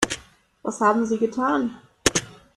[0.63, 1.77] Was haben Sie getan?